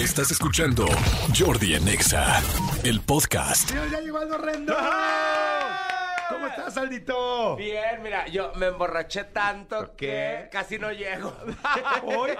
[0.00, 0.86] Estás escuchando
[1.38, 2.42] Jordi en Exa,
[2.84, 3.68] el podcast.
[3.68, 4.76] Señor, ya llegó Aldo Rendón.
[6.30, 7.54] ¿Cómo estás, Aldito?
[7.56, 11.36] Bien, mira, yo me emborraché tanto que casi no llego.
[12.04, 12.30] Hoy,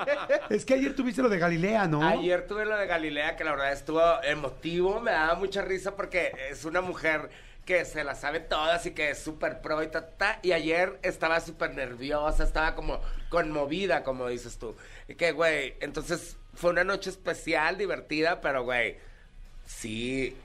[0.48, 2.02] es que ayer tuviste lo de Galilea, ¿no?
[2.02, 6.32] Ayer tuve lo de Galilea, que la verdad estuvo emotivo, me daba mucha risa porque
[6.50, 7.28] es una mujer
[7.66, 10.98] que se la sabe todas y que es súper pro y ta, ta, y ayer
[11.02, 14.74] estaba súper nerviosa, estaba como conmovida, como dices tú.
[15.08, 18.96] Y que, güey, entonces fue una noche especial, divertida, pero, güey,
[19.66, 20.36] sí,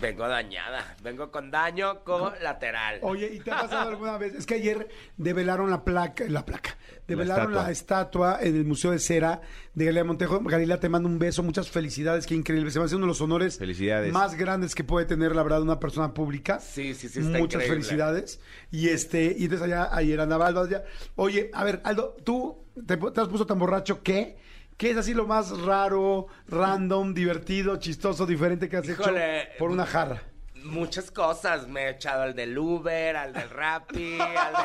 [0.00, 2.98] vengo dañada, vengo con daño colateral.
[3.02, 4.34] Oye, ¿y te ha pasado alguna vez?
[4.34, 8.98] Es que ayer develaron la placa, la placa, develaron la estatua, en el Museo de
[8.98, 9.40] Cera
[9.74, 10.40] de Galilea Montejo.
[10.40, 12.70] Galilea, te mando un beso, muchas felicidades, qué increíble.
[12.72, 14.12] Se me hace uno de los honores Felicidades.
[14.12, 16.58] más grandes que puede tener, la verdad, una persona pública.
[16.60, 17.68] Sí, sí, sí, está Muchas increíble.
[17.84, 18.40] felicidades.
[18.72, 20.62] Y este, y entonces allá, ayer andaba Aldo.
[20.62, 20.82] allá.
[21.14, 24.42] Oye, a ver, Aldo, tú te, te has puesto tan borracho que.
[24.76, 29.70] ¿Qué es así lo más raro, random, divertido, chistoso, diferente que has Híjole, hecho por
[29.70, 30.22] una jarra?
[30.64, 31.68] Muchas cosas.
[31.68, 34.58] Me he echado al del Uber, al del Rappi, al de...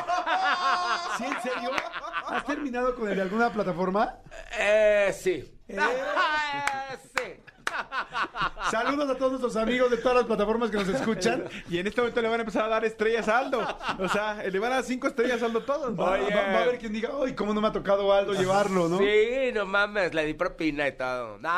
[1.16, 1.70] ¿Sí, en serio?
[2.26, 4.18] ¿Has terminado con el de alguna plataforma?
[4.58, 5.58] Eh, sí.
[5.68, 5.78] Eh.
[7.16, 7.22] sí.
[8.70, 11.44] Saludos a todos nuestros amigos de todas las plataformas que nos escuchan.
[11.68, 13.66] Y en este momento le van a empezar a dar estrellas a Aldo.
[13.98, 15.98] O sea, le van a dar cinco estrellas a Aldo todos.
[15.98, 16.34] Va, Oye.
[16.34, 18.98] va- va a haber quien diga, ¡ay, cómo no me ha tocado Aldo llevarlo, ¿no?
[18.98, 21.38] Sí, no mames, le di propina y todo.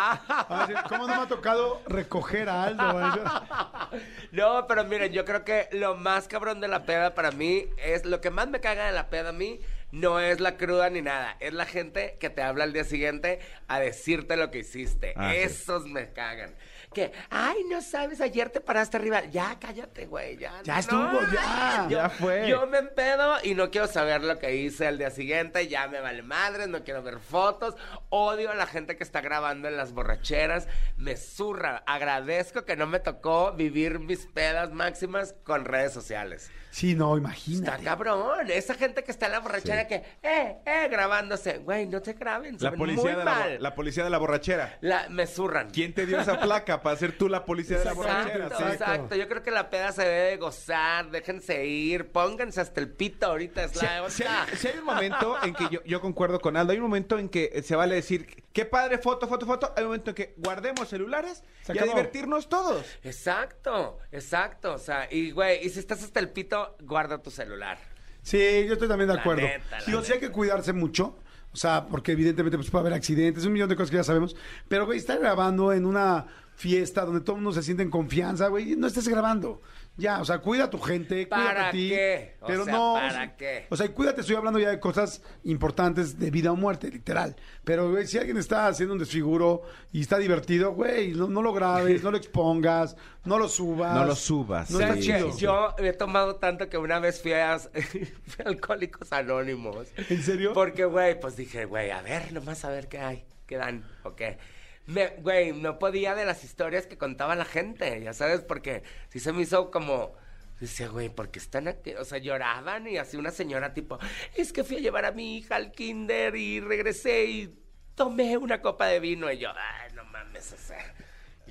[0.55, 2.83] Ah, ¿Cómo no me ha tocado recoger a Aldo?
[4.33, 8.05] No, pero miren, yo creo que lo más cabrón de la peda para mí es
[8.07, 9.61] lo que más me caga de la peda a mí.
[9.93, 13.41] No es la cruda ni nada, es la gente que te habla al día siguiente
[13.69, 15.13] a decirte lo que hiciste.
[15.17, 15.39] Ah, sí.
[15.41, 16.55] Esos me cagan.
[16.93, 19.25] Que, ay, no sabes, ayer te paraste arriba.
[19.27, 20.53] Ya, cállate, güey, ya.
[20.63, 21.87] Ya no, estuvo, ya.
[21.89, 22.49] Yo, Ya fue.
[22.49, 25.69] Yo me empedo y no quiero saber lo que hice el día siguiente.
[25.69, 27.75] Ya me vale madre, no quiero ver fotos.
[28.11, 30.69] Odio a la gente que está grabando en las borracheras.
[30.97, 31.83] Me zurra.
[31.87, 36.51] Agradezco que no me tocó vivir mis pedas máximas con redes sociales.
[36.71, 37.85] Sí, no, Está imagínate.
[37.85, 38.51] cabrón.
[38.51, 41.59] Esa gente que está en la borrachera que, eh, eh, grabándose.
[41.59, 42.59] Güey, no te graben.
[42.59, 43.57] se La policía, muy de la, mal.
[43.63, 44.79] la policía de la borrachera.
[44.81, 45.71] La- me zurran.
[45.71, 48.47] ¿Quién te dio esa placa para ser tú la policía de la borrachera?
[48.47, 48.73] Exacto, Sí.
[48.73, 49.17] exacto.
[49.17, 51.11] Yo creo que la peda se debe de gozar.
[51.11, 52.09] Déjense ir.
[52.11, 53.65] Pónganse hasta el pito ahorita.
[53.65, 54.43] Es Si, la si onda.
[54.45, 57.19] hay, si hay un momento en que yo, yo concuerdo con Aldo, hay un momento
[57.19, 59.73] en que se vale decir, qué padre, foto, foto, foto.
[59.77, 62.85] Hay un momento en que guardemos celulares Se y a divertirnos todos.
[63.03, 64.75] Exacto, exacto.
[64.75, 67.79] O sea, y güey, y si estás hasta el pito, guarda tu celular.
[68.23, 69.43] Sí, yo estoy también de La acuerdo.
[69.43, 71.17] neta, Digo, sí hay que cuidarse mucho.
[71.53, 74.35] O sea, porque evidentemente pues, puede haber accidentes, un millón de cosas que ya sabemos.
[74.69, 76.27] Pero, güey, estar grabando en una
[76.63, 79.61] fiesta donde todo el mundo se siente en confianza, güey, no estés grabando.
[79.97, 81.89] Ya, o sea, cuida a tu gente, cuida ¿Para a ti.
[81.91, 82.37] qué?
[82.41, 82.95] O Pero sea, no.
[82.95, 83.67] ¿para qué?
[83.69, 87.35] O sea, cuídate, estoy hablando ya de cosas importantes de vida o muerte, literal.
[87.65, 89.63] Pero, güey, si alguien está haciendo un desfiguro
[89.93, 93.95] y está divertido, güey, no, no lo grabes, no lo expongas, no lo subas.
[93.95, 94.85] No lo subas, No sí.
[94.85, 95.37] está ¿Sabes chido.
[95.37, 97.59] Yo he tomado tanto que una vez fui a,
[98.29, 99.89] fui a Alcohólicos Anónimos.
[100.09, 100.53] ¿En serio?
[100.55, 104.15] Porque, güey, pues dije, güey, a ver, nomás a ver qué hay, qué dan, o
[104.15, 104.39] qué.
[104.87, 109.21] Me, güey, no podía de las historias que contaba la gente, ya sabes, porque sí
[109.21, 110.15] se me hizo como...
[110.61, 111.93] Dice, güey, ¿por qué están aquí?
[111.95, 113.99] O sea, lloraban y así una señora tipo,
[114.37, 117.59] es que fui a llevar a mi hija al kinder y regresé y
[117.97, 119.31] tomé una copa de vino.
[119.33, 120.79] Y yo, ay, no mames, o sea...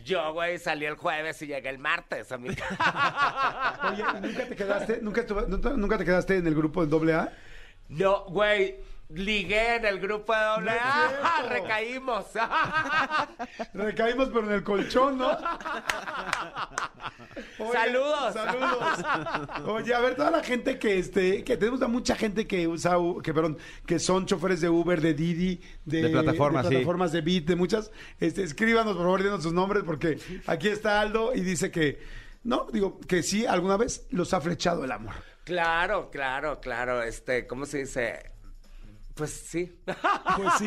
[0.06, 3.80] Yo, güey, salí el jueves y llegué el martes a mi casa.
[3.92, 5.26] Oye, ¿y nunca te quedaste, nunca,
[5.78, 7.32] nunca- te quedaste en el grupo del doble A?
[7.90, 8.78] No, güey,
[9.14, 10.72] ligué en el grupo de doble
[11.42, 12.26] No recaímos.
[13.74, 15.30] Recaímos, pero en el colchón, ¿no?
[17.60, 18.34] Oye, Saludos.
[18.34, 19.06] Saludos.
[19.66, 22.96] Oye, a ver, toda la gente que este, que tenemos a mucha gente que usa,
[23.24, 26.76] que perdón, que son choferes de Uber, de Didi, de, De plataformas, de sí.
[26.76, 31.02] plataformas de Bit, de muchas, este, escríbanos, por favor, denos sus nombres, porque aquí está
[31.02, 32.00] Aldo y dice que,
[32.44, 35.14] no, digo, que sí, alguna vez los ha flechado el amor.
[35.44, 37.02] Claro, claro, claro.
[37.02, 38.31] Este, ¿cómo se dice?
[39.16, 39.72] Pues sí.
[39.86, 40.66] Pues sí.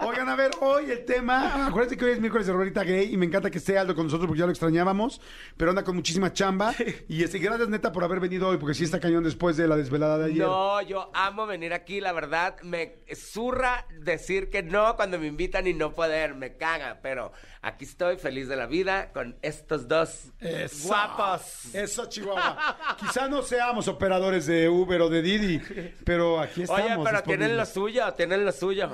[0.00, 1.66] Oigan, a ver, hoy el tema.
[1.66, 4.06] Acuérdense que hoy es miércoles de Rorita Gay y me encanta que esté Aldo con
[4.06, 5.20] nosotros porque ya lo extrañábamos,
[5.56, 6.74] pero anda con muchísima chamba.
[7.08, 9.76] Y este, gracias, neta, por haber venido hoy, porque sí está cañón después de la
[9.76, 10.46] desvelada de ayer.
[10.46, 15.66] No, yo amo venir aquí, la verdad, me zurra decir que no cuando me invitan
[15.66, 17.32] y no poder, me caga, pero
[17.62, 20.88] aquí estoy feliz de la vida con estos dos Eso.
[20.88, 21.74] guapos.
[21.74, 22.76] Eso, Chihuahua.
[22.98, 25.60] Quizá no seamos operadores de Uber o de Didi,
[26.04, 26.84] pero aquí estamos.
[26.84, 28.04] Oye, pero tienen lo disponibles.
[28.04, 28.90] suyo, tienen lo suyo.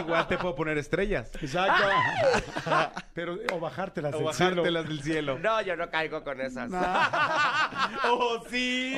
[0.00, 1.30] Igual te puedo poner estrellas.
[1.40, 1.84] Exacto.
[3.14, 4.50] pero, o bajártelas O del cielo.
[4.62, 5.38] bajártelas del cielo.
[5.38, 6.70] No, yo no caigo con esas.
[8.04, 8.96] ¡Oh, sí!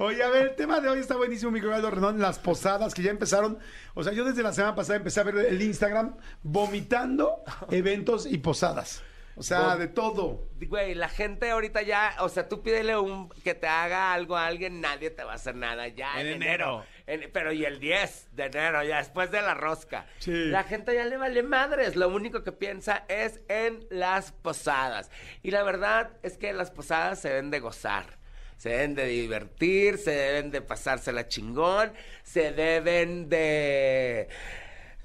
[0.00, 3.02] Oye, a ver, el tema de hoy está buenísimo, mi querido Renón, las posadas que
[3.02, 3.58] ya empezaron.
[3.94, 8.38] O sea, yo desde la semana pasada empecé a ver el Instagram vomitando eventos y
[8.38, 9.02] posadas.
[9.36, 10.48] O sea, de todo.
[10.60, 14.46] Güey, la gente ahorita ya, o sea, tú pídele un que te haga algo a
[14.46, 16.84] alguien, nadie te va a hacer nada ya en, En enero.
[17.06, 20.06] En- pero y el 10 de enero, ya después de la rosca.
[20.18, 20.30] Sí.
[20.46, 25.10] La gente ya le vale madres, lo único que piensa es en las posadas.
[25.42, 28.18] Y la verdad es que las posadas se deben de gozar.
[28.56, 31.92] Se deben de divertir, se deben de pasársela chingón,
[32.22, 34.28] se deben de...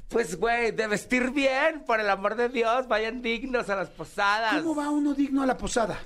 [0.10, 4.56] Pues, güey, de vestir bien, por el amor de Dios, vayan dignos a las posadas.
[4.62, 6.00] ¿Cómo va uno digno a la posada?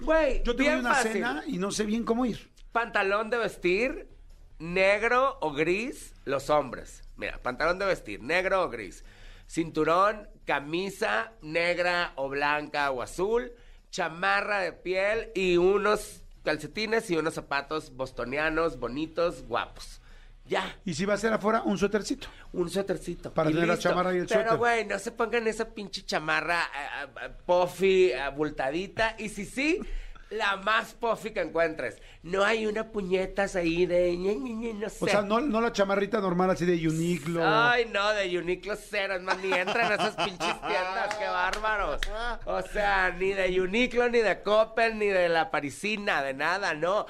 [0.00, 1.12] Güey, Yo bien una fácil.
[1.12, 2.50] cena y no sé bien cómo ir.
[2.72, 4.08] Pantalón de vestir,
[4.58, 7.02] negro o gris, los hombres.
[7.16, 9.02] Mira, pantalón de vestir, negro o gris.
[9.48, 13.52] Cinturón, camisa negra o blanca o azul,
[13.90, 20.02] chamarra de piel y unos calcetines y unos zapatos bostonianos, bonitos, guapos.
[20.48, 22.28] Ya, Y si va a ser afuera, un suétercito.
[22.52, 23.32] un suétercito.
[23.32, 24.46] Para y tener la chamarra y el suéter.
[24.46, 29.16] Pero, güey, no se pongan esa pinche chamarra eh, puffy, abultadita.
[29.18, 29.80] Y si sí,
[30.30, 32.00] la más puffy que encuentres.
[32.22, 34.16] No hay una puñetas ahí de...
[34.16, 35.04] ñe, ñe, ñe, no sé.
[35.04, 37.42] O sea, no, no la chamarrita normal así de Uniqlo.
[37.44, 42.00] Ay, no, de Uniqlo cero, es más, ni entran a esas pinches tiendas, qué bárbaros.
[42.44, 47.06] O sea, ni de Uniqlo, ni de Coppel, ni de la Parisina, de nada, no.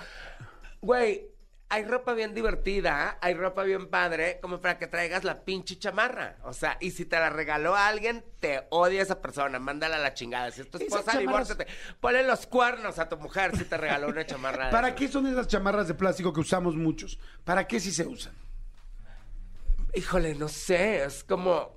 [0.83, 1.36] Güey,
[1.69, 6.37] hay ropa bien divertida, hay ropa bien padre, como para que traigas la pinche chamarra.
[6.45, 9.99] O sea, y si te la regaló a alguien, te odia esa persona, mándala a
[9.99, 10.51] la chingada.
[10.53, 11.67] Si es tu esposa, divórciate.
[12.01, 14.71] Ponle los cuernos a tu mujer si te regaló una chamarra.
[14.71, 17.19] ¿Para qué son esas chamarras de plástico que usamos muchos?
[17.45, 18.35] ¿Para qué si se usan?
[19.95, 21.75] Híjole, no sé, es como...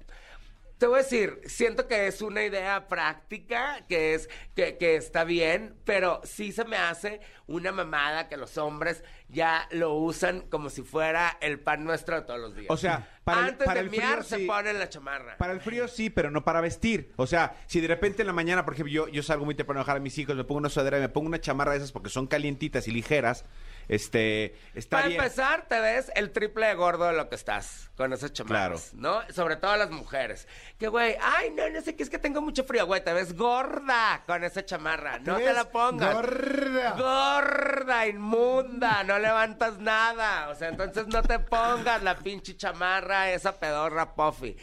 [0.79, 5.25] Te voy a decir, siento que es una idea práctica, que es que, que está
[5.25, 10.69] bien, pero sí se me hace una mamada que los hombres ya lo usan como
[10.69, 12.67] si fuera el pan nuestro de todos los días.
[12.69, 14.45] O sea, para el- antes para de el frío, miar se sí.
[14.45, 15.35] ponen la chamarra.
[15.37, 17.11] Para el frío sí, pero no para vestir.
[17.17, 19.81] O sea, si de repente en la mañana, por ejemplo, yo, yo salgo muy temprano
[19.81, 21.79] a dejar a mis hijos, me pongo una sudadera y me pongo una chamarra de
[21.79, 23.43] esas porque son calientitas y ligeras,
[23.89, 25.19] este, está Para bien.
[25.19, 29.21] empezar, te ves el triple de gordo de lo que estás con esas chamarras, ¿no?
[29.33, 30.47] Sobre todo las mujeres.
[30.77, 33.35] Que, güey, ay, no, no sé qué, es que tengo mucho frío, güey, te ves
[33.35, 35.17] gorda con esa chamarra.
[35.19, 36.13] No te, la pongas.
[36.13, 36.91] gorda?
[36.91, 40.49] Gorda, inmunda, no levantas nada.
[40.49, 44.55] O sea, entonces no te pongas la pinche chamarra, esa pedorra puffy.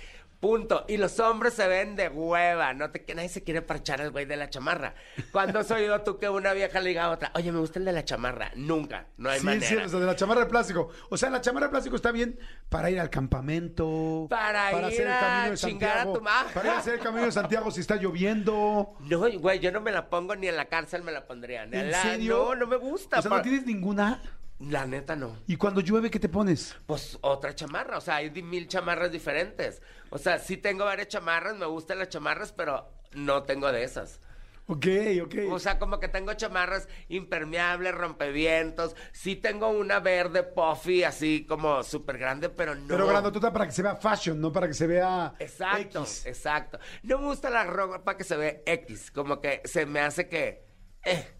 [0.46, 0.84] Punto.
[0.86, 4.10] Y los hombres se ven de hueva, no te que nadie se quiere parchar al
[4.12, 4.94] güey de la chamarra.
[5.32, 7.84] ¿Cuándo has oído tú que una vieja le diga a otra, oye, me gusta el
[7.84, 8.52] de la chamarra?
[8.54, 9.66] Nunca, no hay sí, manera.
[9.66, 10.88] sí, o sea, de la chamarra de plástico.
[11.10, 12.38] O sea, la chamarra de plástico está bien
[12.68, 14.26] para ir al campamento.
[14.30, 17.70] Para ir a chingar a tu ma- Para ir a hacer el camino de Santiago
[17.72, 18.94] si está lloviendo.
[19.00, 21.66] No, güey, yo no me la pongo ni en la cárcel me la pondría.
[21.66, 22.36] Ni ¿En la- serio?
[22.50, 23.18] No, no me gusta.
[23.18, 24.22] O sea, no tienes ninguna.
[24.58, 25.36] La neta no.
[25.46, 26.76] ¿Y cuando llueve qué te pones?
[26.86, 29.82] Pues otra chamarra, o sea, hay mil chamarras diferentes.
[30.10, 34.20] O sea, sí tengo varias chamarras, me gustan las chamarras, pero no tengo de esas.
[34.68, 34.86] Ok,
[35.22, 35.34] ok.
[35.52, 38.96] O sea, como que tengo chamarras impermeables, rompevientos.
[39.12, 42.88] Sí tengo una verde puffy, así como súper grande, pero no.
[42.88, 46.26] Pero grandotota para que se vea fashion, no para que se vea Exacto, X.
[46.26, 46.78] exacto.
[47.02, 50.64] No me gusta la ropa que se ve X, como que se me hace que...
[51.04, 51.32] eh.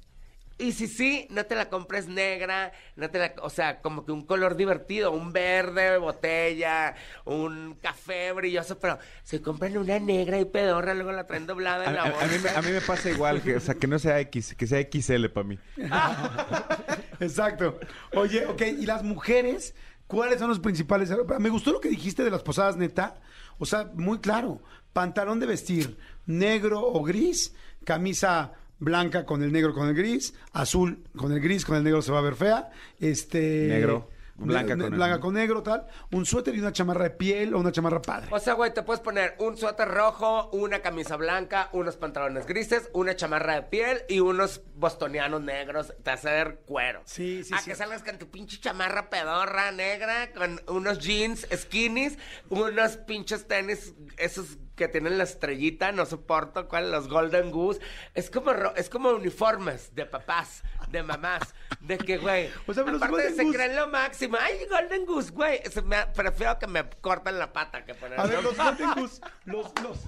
[0.59, 4.13] Y si sí, no te la compres negra, no te la, o sea, como que
[4.13, 6.95] un color divertido, un verde botella,
[7.27, 11.89] un café brilloso, pero se compran una negra y pedorra, luego la traen doblada A,
[11.89, 12.25] en la a- bolsa.
[12.25, 14.55] a mí, me- a mí me pasa igual, que, o sea, que no sea X,
[14.57, 15.59] que sea XL para mí.
[17.21, 17.79] Exacto.
[18.15, 19.75] Oye, ok, y las mujeres,
[20.07, 21.11] ¿cuáles son los principales?
[21.39, 23.21] Me gustó lo que dijiste de las posadas, neta.
[23.59, 24.63] O sea, muy claro.
[24.93, 31.03] Pantalón de vestir, negro o gris, camisa blanca con el negro con el gris, azul
[31.17, 32.71] con el gris, con el negro se va a ver fea.
[33.01, 33.67] Este.
[33.69, 35.87] Negro, blanca ne- con blanca con negro, tal.
[36.13, 38.29] Un suéter y una chamarra de piel o una chamarra padre.
[38.31, 42.91] O sea, güey, te puedes poner un suéter rojo, una camisa blanca, unos pantalones grises,
[42.93, 45.95] una chamarra de piel y unos bostonianos negros.
[46.03, 47.01] Te hace ver cuero.
[47.07, 47.71] Sí, sí, A sí.
[47.71, 52.19] que salgas con tu pinche chamarra pedorra negra, con unos jeans skinnies,
[52.51, 57.81] unos pinches tenis, esos que tienen la estrellita, no soporto cuál, los Golden Goose.
[58.15, 62.85] Es como, ro- es como uniformes de papás, de mamás, de que, güey, O sea,
[62.85, 64.37] los aparte Golden se Goose- creen lo máximo.
[64.41, 65.61] Ay, Golden Goose, güey.
[65.85, 68.21] Me- prefiero que me corten la pata que poner.
[68.21, 69.99] A ver, los Golden Goose, los, los,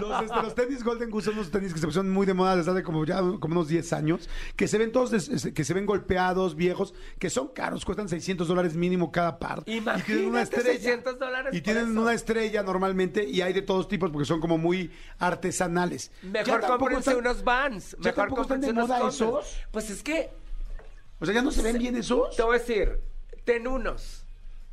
[0.00, 2.56] los, este, los tenis Golden Goose son unos tenis que se pusieron muy de moda
[2.56, 5.74] desde hace como ya como unos 10 años, que se ven todos, des- que se
[5.74, 9.62] ven golpeados, viejos, que son caros, cuestan 600 dólares mínimo cada par.
[9.66, 10.70] y tienen una estrella.
[10.72, 12.00] 600 dólares Y tienen eso.
[12.02, 16.10] una estrella normalmente y hay de todos tipos porque son como muy artesanales.
[16.22, 17.96] Mejor cómprense están- unos Vans.
[17.98, 19.56] Mejor tampoco están de cómprense unos moda esos.
[19.70, 20.30] Pues es que
[21.20, 22.36] O sea, ¿ya no se ven bien esos?
[22.36, 23.00] Te voy a decir,
[23.44, 24.24] ten unos.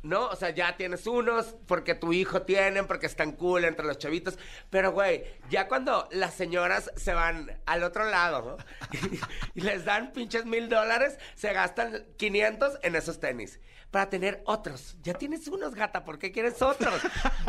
[0.06, 0.28] ¿No?
[0.28, 4.38] O sea, ya tienes unos porque tu hijo tienen, porque están cool entre los chavitos.
[4.70, 8.56] Pero, güey, ya cuando las señoras se van al otro lado ¿no?
[9.54, 13.58] y, les dan pinches mil dólares, se gastan 500 en esos tenis.
[13.90, 14.96] Para tener otros.
[15.02, 17.00] Ya tienes unos, gata, ¿por qué quieres otros?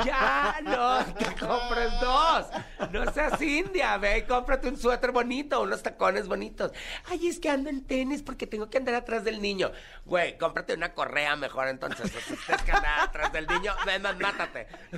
[0.05, 2.45] Ya no te compres dos.
[2.91, 6.71] No seas india, ve cómprate un suéter bonito, unos tacones bonitos.
[7.05, 9.71] Ay, es que ando en tenis porque tengo que andar atrás del niño.
[10.05, 12.11] Güey, cómprate una correa mejor entonces.
[12.47, 14.67] Tienes que andar atrás del niño, ven, más, mátate.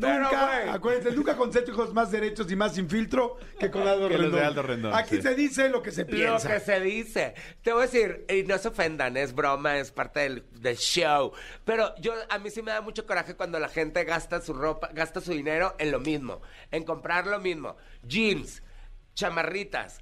[0.00, 0.68] Pero, Nunca, güey.
[0.70, 4.40] acuérdense, nunca consejos más derechos y más sin filtro que con Aldo Que los Rendón.
[4.40, 5.22] de Aldo Rendón, Aquí sí.
[5.22, 6.48] se dice lo que se Lo piensa.
[6.48, 7.34] que se dice.
[7.60, 11.32] Te voy a decir, y no se ofendan, es broma, es parte del, del show.
[11.64, 14.88] Pero yo, a mí sí me da mucho coraje cuando la gente gasta su ropa,
[14.94, 16.40] gasta su dinero en lo mismo,
[16.70, 17.76] en comprar lo mismo.
[18.04, 18.62] Jeans,
[19.14, 19.98] chamarritas,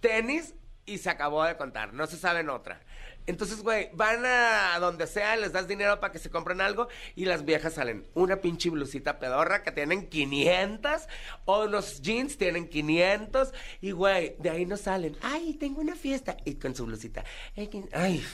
[0.00, 0.54] tenis
[0.84, 2.80] y se acabó de contar, no se saben otra.
[3.26, 7.24] Entonces, güey, van a donde sea, les das dinero para que se compren algo y
[7.24, 11.08] las viejas salen una pinche blusita pedorra que tienen 500
[11.44, 15.16] o los jeans tienen 500 y, güey, de ahí no salen.
[15.22, 17.24] Ay, tengo una fiesta y con su blusita.
[17.56, 18.24] Ay, Ay.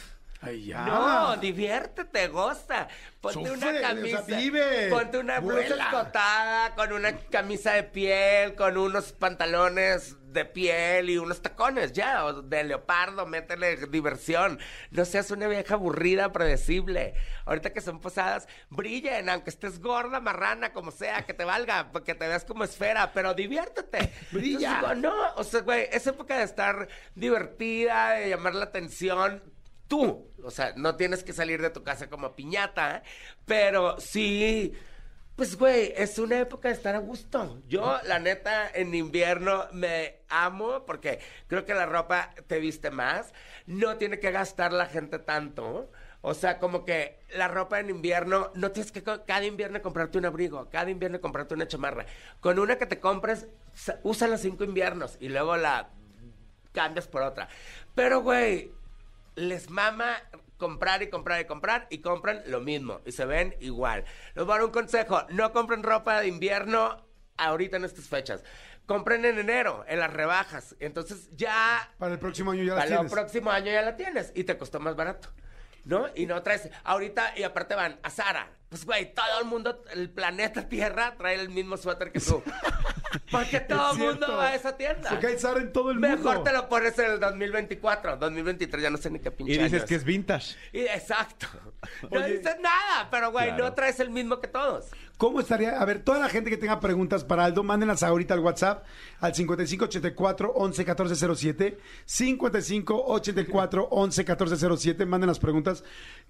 [0.67, 0.85] Ya.
[0.85, 2.89] No, diviértete, goza.
[3.21, 4.23] Ponte Sufre, una camisa.
[4.23, 11.11] vive, ponte una blusa escotada, con una camisa de piel, con unos pantalones de piel
[11.11, 14.59] y unos tacones, ya, o de leopardo, métele diversión.
[14.91, 17.15] No seas una vieja aburrida, predecible.
[17.45, 22.15] Ahorita que son posadas, brillen, aunque estés gorda, marrana, como sea, que te valga, que
[22.15, 24.13] te veas como esfera, pero diviértete.
[24.33, 24.77] Brilla.
[24.77, 29.43] Entonces, no, o sea, güey, es época de estar divertida, de llamar la atención
[29.93, 30.27] tú.
[30.43, 33.03] O sea, no tienes que salir de tu casa como piñata,
[33.45, 34.73] pero sí.
[35.43, 37.61] Pues, güey, es una época de estar a gusto.
[37.67, 41.19] Yo, la neta, en invierno me amo porque
[41.49, 43.35] creo que la ropa te viste más.
[43.67, 45.91] No tiene que gastar la gente tanto.
[46.21, 50.27] O sea, como que la ropa en invierno, no tienes que cada invierno comprarte un
[50.27, 52.07] abrigo, cada invierno comprarte una chamarra.
[52.39, 55.89] Con una que te compres, sa- usa los cinco inviernos y luego la
[56.71, 57.49] cambias por otra.
[57.97, 58.71] Pero, güey,
[59.35, 60.19] les mama
[60.63, 64.05] comprar y comprar y comprar y compran lo mismo y se ven igual.
[64.37, 67.05] Les voy a dar un consejo, no compren ropa de invierno
[67.37, 68.45] ahorita en estas fechas.
[68.87, 70.77] Compren en enero, en las rebajas.
[70.79, 73.13] Entonces ya Para el próximo año ya las para el tienes.
[73.13, 75.31] próximo año ya la tienes y te costó más barato.
[75.85, 76.07] ¿No?
[76.15, 76.71] Y no traes.
[76.85, 78.49] Ahorita, y aparte van a Sara.
[78.69, 82.41] Pues, güey, todo el mundo, el planeta Tierra trae el mismo suéter que tú.
[83.31, 85.11] Porque todo el mundo va a esa tienda.
[85.11, 86.17] Porque hay Zara en todo el mundo.
[86.17, 88.17] Mejor te lo pones en el 2024.
[88.17, 90.57] 2023 ya no sé ni qué pinche Y dices que es vintage.
[90.73, 91.47] Y- exacto.
[92.13, 93.65] No dices nada, pero güey, Claro.
[93.65, 94.87] no traes el mismo que todos.
[95.19, 95.81] ¿Cómo estaría?
[95.81, 98.85] A ver, toda la gente que tenga preguntas para Aldo, mándenlas ahorita al WhatsApp
[99.19, 101.79] al 5584 11 1407.
[102.07, 105.07] 5584 11 1407.
[105.07, 105.83] Manden las preguntas.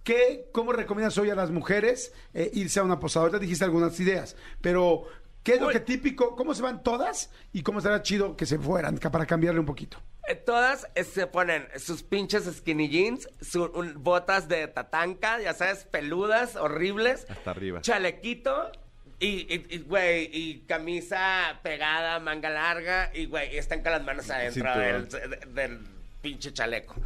[0.04, 3.24] ¿Qué, ¿Cómo recomiendas hoy a las mujeres eh, irse a una posada?
[3.24, 5.04] Ahorita dijiste algunas ideas, pero
[5.42, 5.72] ¿qué es lo Uy.
[5.72, 6.36] que típico?
[6.36, 7.30] ¿Cómo se van todas?
[7.52, 9.98] ¿Y cómo estaría chido que se fueran ca- para cambiarle un poquito?
[10.28, 15.52] Eh, Todas eh, se ponen sus pinches skinny jeans, su- un- botas de tatanca, ya
[15.54, 17.26] sabes, peludas, horribles.
[17.28, 17.80] Hasta arriba.
[17.80, 18.70] Chalequito.
[19.18, 24.02] Y, y, y, güey, y camisa pegada, manga larga, y, güey, y están con las
[24.02, 25.30] manos adentro del, Cinturón.
[25.30, 25.78] de- del
[26.20, 26.96] pinche chaleco.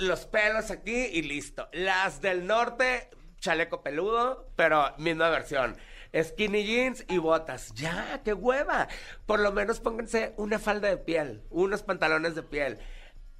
[0.00, 1.68] Los pelos aquí y listo.
[1.72, 5.76] Las del norte, chaleco peludo, pero misma versión.
[6.14, 7.72] Skinny jeans y botas.
[7.74, 8.88] Ya, qué hueva.
[9.26, 12.78] Por lo menos pónganse una falda de piel, unos pantalones de piel.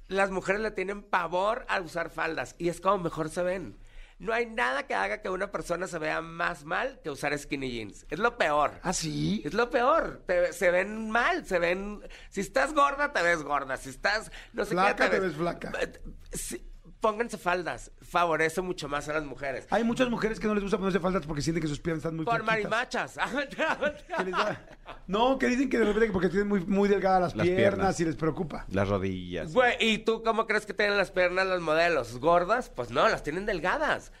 [0.07, 3.77] Las mujeres le tienen pavor a usar faldas y es como mejor se ven.
[4.19, 7.71] No hay nada que haga que una persona se vea más mal que usar skinny
[7.71, 8.05] jeans.
[8.09, 8.79] Es lo peor.
[8.83, 9.41] ¿Ah, sí?
[9.43, 10.21] Es lo peor.
[10.27, 12.01] Te- se ven mal, se ven.
[12.29, 13.77] Si estás gorda, te ves gorda.
[13.77, 14.31] Si estás.
[14.53, 15.71] No sé Flaca, qué, te ves flaca.
[15.81, 16.61] Eh,
[17.01, 17.91] pónganse faldas.
[18.01, 19.67] Favorece mucho más a las mujeres.
[19.71, 22.15] Hay muchas mujeres que no les gusta ponerse faldas porque sienten que sus piernas están
[22.15, 22.69] muy Por flaquitas.
[22.71, 23.17] marimachas.
[24.17, 24.65] Que les da-
[25.07, 27.73] No, que dicen que de repente que porque tienen muy, muy delgadas las, Las piernas,
[27.75, 27.99] piernas.
[27.99, 28.65] y les preocupa.
[28.69, 29.51] Las rodillas.
[29.53, 32.17] Güey, ¿y tú cómo crees que tienen las piernas los modelos?
[32.19, 32.69] ¿Gordas?
[32.69, 34.11] Pues no, las tienen delgadas.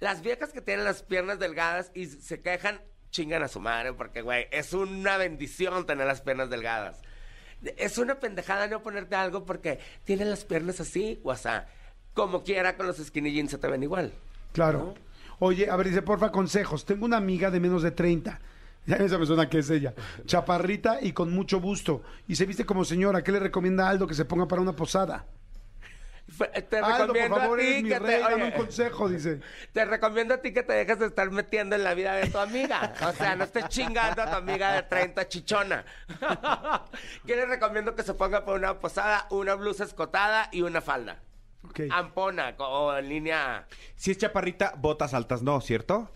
[0.00, 2.80] Las viejas que tienen las piernas delgadas y se quejan,
[3.10, 7.02] chingan a su madre, porque, güey, es una bendición tener las piernas delgadas.
[7.76, 11.50] Es una pendejada no ponerte algo porque tienes las piernas así o así.
[12.14, 14.12] Como quiera, con los skinny jeans se te ven igual.
[14.52, 14.94] Claro.
[15.38, 16.84] Oye, a ver, dice, porfa, consejos.
[16.84, 18.40] Tengo una amiga de menos de 30.
[18.86, 19.92] Ya esa persona que es ella.
[20.24, 22.02] Chaparrita y con mucho busto.
[22.26, 23.22] Y se viste como señora.
[23.22, 25.26] ¿Qué le recomienda a Aldo que se ponga para una posada?
[26.38, 28.34] Te Aldo, por recomiendo favor, a ti mi que rey, te...
[28.42, 29.40] un consejo, dice.
[29.72, 32.38] Te recomiendo a ti que te dejes de estar metiendo en la vida de tu
[32.38, 32.94] amiga.
[33.06, 35.84] O sea, no estés chingando a tu amiga de 30 chichona.
[37.26, 39.26] ¿Qué le recomiendo que se ponga por una posada?
[39.30, 41.18] Una blusa escotada y una falda.
[41.64, 41.80] Ok.
[41.90, 43.66] Ampona o en línea.
[43.96, 46.10] Si es chaparrita, botas altas no, ¿cierto?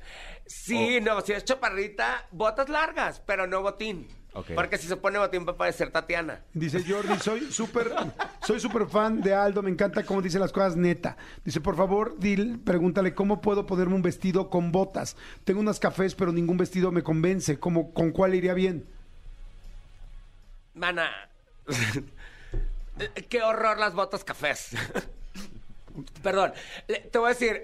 [0.47, 4.09] Sí, no, si es chaparrita, botas largas, pero no botín.
[4.35, 4.51] Ok.
[4.55, 6.43] Porque si se pone botín va a parecer Tatiana.
[6.53, 7.93] Dice Jordi, soy súper
[8.43, 11.17] soy súper fan de Aldo, me encanta cómo dice las cosas neta.
[11.45, 15.17] Dice, por favor, Dil, pregúntale cómo puedo ponerme un vestido con botas.
[15.45, 17.61] Tengo unas cafés, pero ningún vestido me convence.
[17.61, 18.89] ¿Cómo, ¿Con cuál iría bien?
[20.75, 21.09] Mana,
[23.29, 24.71] qué horror las botas cafés.
[26.23, 26.53] Perdón,
[26.87, 27.63] te voy a decir,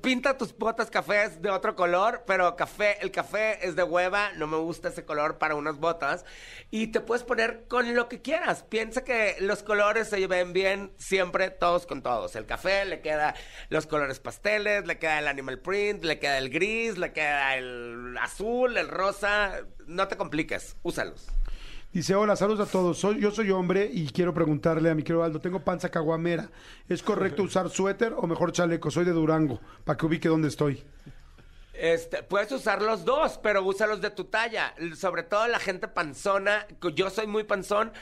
[0.00, 4.46] pinta tus botas cafés de otro color, pero café, el café es de hueva, no
[4.46, 6.24] me gusta ese color para unas botas.
[6.70, 8.62] Y te puedes poner con lo que quieras.
[8.62, 12.36] Piensa que los colores se ven bien siempre todos con todos.
[12.36, 13.34] El café le queda
[13.68, 18.16] los colores pasteles, le queda el animal print, le queda el gris, le queda el
[18.20, 19.66] azul, el rosa.
[19.86, 21.26] No te compliques, úsalos.
[21.92, 22.98] Dice, hola, saludos a todos.
[22.98, 26.48] Soy, yo soy hombre y quiero preguntarle a mi querido Aldo, tengo panza caguamera.
[26.88, 28.90] ¿Es correcto usar suéter o mejor chaleco?
[28.90, 30.82] Soy de Durango, para que ubique dónde estoy.
[31.74, 34.74] Este, puedes usar los dos, pero úsalos de tu talla.
[34.96, 37.92] Sobre todo la gente panzona, yo soy muy panzón,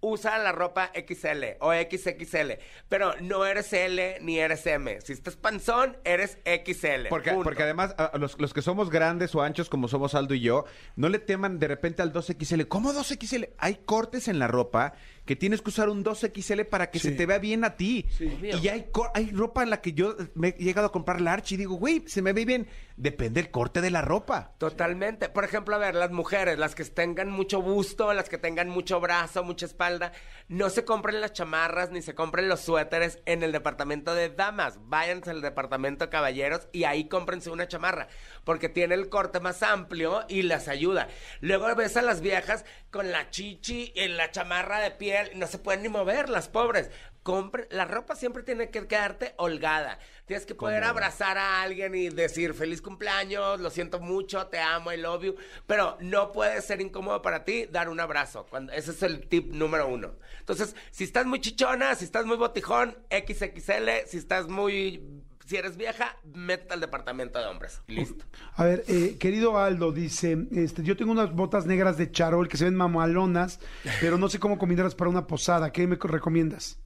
[0.00, 2.52] usa la ropa XL o XXL,
[2.88, 5.00] pero no eres L ni eres M.
[5.00, 7.08] Si estás panzón, eres XL.
[7.08, 7.44] Porque, punto.
[7.44, 10.40] porque además, a- a los, los que somos grandes o anchos como somos Aldo y
[10.40, 10.64] yo,
[10.96, 12.68] no le teman de repente al 2XL.
[12.68, 13.50] ¿Cómo 2XL?
[13.58, 17.26] Hay cortes en la ropa que tienes que usar un 2XL para que se te
[17.26, 18.06] vea bien a ti.
[18.18, 21.58] Y hay, hay ropa en la que yo me he llegado a comprar large y
[21.58, 22.66] digo, güey, se me ve bien.
[22.96, 24.54] Depende el corte de la ropa.
[24.58, 25.28] Totalmente.
[25.28, 28.98] Por ejemplo, a ver, las mujeres, las que tengan mucho busto, las que tengan mucho
[29.00, 29.87] brazo, mucha espalda,
[30.48, 34.78] no se compren las chamarras ni se compren los suéteres en el departamento de damas.
[34.82, 38.08] Váyanse al departamento de caballeros y ahí cómprense una chamarra,
[38.44, 41.08] porque tiene el corte más amplio y las ayuda.
[41.40, 45.58] Luego ves a las viejas con la chichi en la chamarra de piel, no se
[45.58, 46.90] pueden ni mover, las pobres.
[47.28, 49.98] Compre, la ropa siempre tiene que quedarte holgada.
[50.24, 54.90] Tienes que poder abrazar a alguien y decir feliz cumpleaños, lo siento mucho, te amo,
[54.90, 55.34] I love you.
[55.66, 58.46] Pero no puede ser incómodo para ti dar un abrazo.
[58.48, 60.14] Cuando, ese es el tip número uno.
[60.40, 65.02] Entonces, si estás muy chichona, si estás muy botijón, XXL, si estás muy.
[65.44, 67.82] Si eres vieja, métete al departamento de hombres.
[67.88, 68.24] Listo.
[68.54, 72.56] A ver, eh, querido Aldo, dice, este, yo tengo unas botas negras de charol que
[72.56, 73.60] se ven mamalonas,
[74.00, 75.72] pero no sé cómo combinarlas para una posada.
[75.72, 76.78] ¿Qué me co- recomiendas?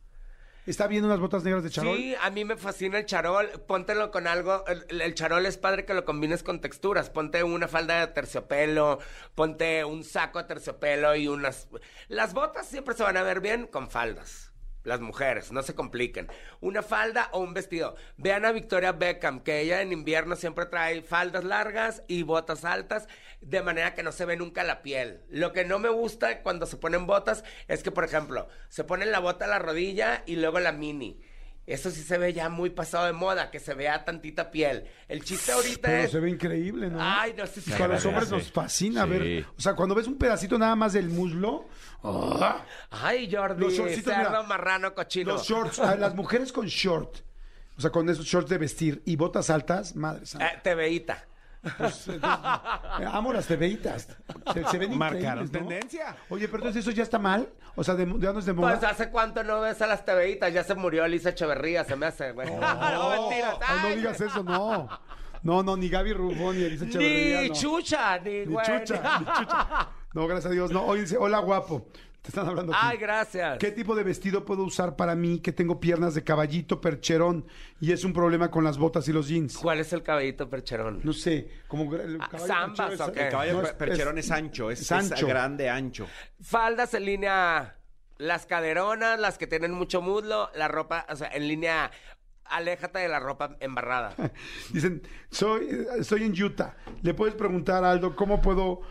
[0.64, 1.96] ¿Está bien unas botas negras de charol?
[1.96, 3.48] Sí, a mí me fascina el charol.
[3.66, 4.64] Póntelo con algo.
[4.66, 7.10] El, el charol es padre que lo combines con texturas.
[7.10, 9.00] Ponte una falda de terciopelo,
[9.34, 11.68] ponte un saco de terciopelo y unas.
[12.06, 14.51] Las botas siempre se van a ver bien con faldas.
[14.84, 16.28] Las mujeres, no se compliquen.
[16.60, 17.94] Una falda o un vestido.
[18.16, 23.06] Vean a Victoria Beckham, que ella en invierno siempre trae faldas largas y botas altas,
[23.40, 25.22] de manera que no se ve nunca la piel.
[25.28, 29.12] Lo que no me gusta cuando se ponen botas es que, por ejemplo, se ponen
[29.12, 31.20] la bota a la rodilla y luego la mini.
[31.64, 34.84] Eso sí se ve ya muy pasado de moda, que se vea tantita piel.
[35.08, 36.10] El chiste ahorita Pero es...
[36.10, 36.98] se ve increíble, ¿no?
[37.00, 37.72] Ay, no sé si...
[37.72, 39.10] A los hombres nos fascina Sí.
[39.10, 39.46] ver.
[39.56, 41.66] O sea, cuando ves un pedacito nada más del muslo,
[42.02, 42.64] ¡ah!
[42.90, 45.34] Ay, Jordi, Los shortcitos, cerdo, mira, marrano, cochino.
[45.34, 47.18] los shorts, a las mujeres con short,
[47.76, 50.48] o sea, con esos shorts de vestir y botas altas, madre santa.
[50.48, 51.26] Eh, TVita.
[51.78, 52.16] Pues, entonces,
[53.00, 54.08] eh, amo las tebeitas.
[54.52, 55.50] Se, se ven Marcaron ¿no?
[55.50, 56.16] tendencia.
[56.28, 57.48] Oye, pero entonces eso ya está mal.
[57.76, 58.78] O sea, de, ya no es de moda.
[58.78, 62.06] Pues hace cuánto no ves a las TVitas, ya se murió Elisa Echeverría, se me
[62.06, 62.48] hace, güey.
[62.50, 62.58] no,
[63.28, 63.56] mentiras.
[63.66, 64.88] Ay, no digas eso, no.
[65.42, 67.40] No, no, ni Gaby Rubón ni Elisa Echeverría.
[67.42, 67.54] Ni no.
[67.54, 68.66] chucha, ni Ni güey.
[68.66, 69.88] chucha, ni chucha.
[70.14, 70.70] No, gracias a Dios.
[70.72, 71.86] No, oye, dice, hola guapo.
[72.22, 72.72] Te están hablando.
[72.76, 73.58] Ay, gracias.
[73.58, 77.44] ¿Qué tipo de vestido puedo usar para mí que tengo piernas de caballito percherón
[77.80, 79.58] y es un problema con las botas y los jeans?
[79.58, 81.00] ¿Cuál es el caballito percherón?
[81.02, 83.24] No sé, como el Ah, caballo zambas, percherón es- ¿o qué?
[83.24, 85.26] El caballo no, percherón es, ancho, es, es es ancho.
[85.26, 86.06] grande, ancho.
[86.40, 87.76] Faldas en línea,
[88.18, 91.90] las caderonas, las que tienen mucho muslo, la ropa, o sea, en línea,
[92.44, 94.14] aléjate de la ropa embarrada.
[94.72, 96.76] Dicen, soy, eh, estoy en Utah.
[97.02, 98.82] ¿Le puedes preguntar a Aldo cómo puedo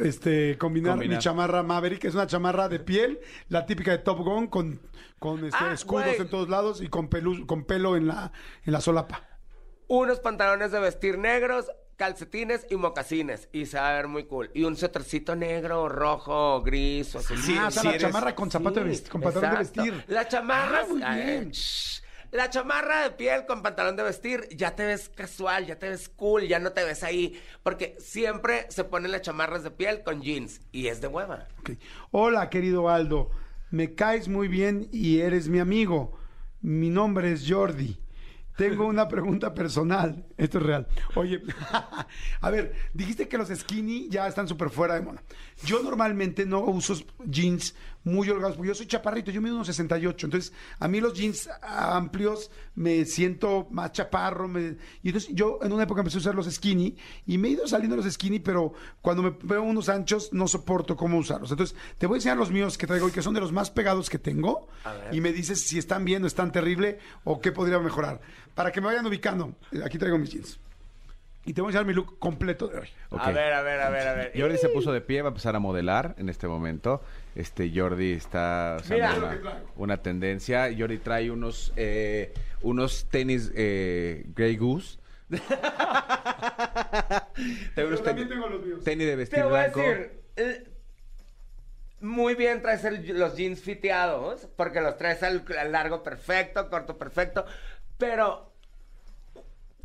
[0.00, 1.16] este, combinar, Combinar.
[1.18, 2.04] mi chamarra Maverick?
[2.04, 4.80] Es una chamarra de piel, la típica de Top Gun, con,
[5.18, 6.20] con este, Ah, escudos güey.
[6.20, 8.32] en todos lados y con, pelu- con pelo en la,
[8.64, 9.26] en la solapa.
[9.88, 13.48] Unos pantalones de vestir negros, calcetines y mocasines.
[13.52, 14.50] Y se va a ver muy cool.
[14.54, 17.36] Y un suétercito negro, rojo, gris o azul.
[17.38, 19.56] Sí, ah, o sea, sí la eres- chamarra con zapato de vestir, con pantalón de
[19.62, 19.82] exacto.
[19.82, 20.04] vestir.
[20.08, 20.80] La chamarra.
[20.82, 21.50] Ah, muy ay, bien.
[21.50, 22.02] shh.
[22.32, 26.08] La chamarra de piel con pantalón de vestir, ya te ves casual, ya te ves
[26.08, 27.40] cool, ya no te ves ahí.
[27.64, 30.60] Porque siempre se ponen las chamarras de piel con jeans.
[30.70, 31.48] Y es de hueva.
[32.12, 33.30] Hola, querido Aldo.
[33.70, 36.18] Me caes muy bien y eres mi amigo.
[36.60, 37.98] Mi nombre es Jordi.
[38.56, 40.24] Tengo una pregunta personal.
[40.40, 40.86] Esto es real.
[41.16, 41.42] Oye,
[42.40, 45.22] a ver, dijiste que los skinny ya están súper fuera de moda.
[45.64, 46.94] Yo normalmente no uso
[47.26, 50.26] jeans muy holgados, porque yo soy chaparrito, yo mido unos 68.
[50.26, 54.48] Entonces, a mí los jeans amplios me siento más chaparro.
[54.48, 57.50] me- y entonces yo en una época empecé a usar los skinny y me he
[57.52, 58.72] ido saliendo los skinny, pero
[59.02, 61.50] cuando me veo unos anchos no soporto cómo usarlos.
[61.50, 63.70] Entonces, te voy a enseñar los míos que traigo y que son de los más
[63.70, 64.68] pegados que tengo.
[65.12, 68.22] Y me dices si están bien o están terrible o qué podría mejorar.
[68.60, 69.54] Para que me vayan ubicando.
[69.72, 70.60] Eh, Aquí traigo mis jeans.
[71.46, 72.88] Y te voy a enseñar mi look completo de hoy.
[73.12, 74.32] A ver, a ver, a ver, a ver.
[74.38, 77.00] Jordi se puso de pie, va a empezar a modelar en este momento.
[77.34, 79.12] Este Jordi está Mira.
[79.12, 80.68] usando una, una tendencia.
[80.78, 84.98] Jordi trae unos eh, unos tenis eh, Grey Goose.
[87.76, 88.84] Unos también tenis, tengo los míos.
[88.84, 89.80] tenis de vestir Te voy a blanco.
[89.80, 90.64] decir, eh,
[92.00, 96.98] muy bien traes el- los jeans fiteados, porque los traes al, al largo perfecto, corto
[96.98, 97.46] perfecto,
[97.96, 98.49] pero